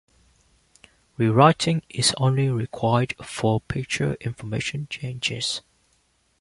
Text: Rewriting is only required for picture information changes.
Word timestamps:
Rewriting 1.15 1.83
is 1.87 2.11
only 2.17 2.49
required 2.49 3.13
for 3.23 3.61
picture 3.61 4.15
information 4.19 4.87
changes. 4.89 5.61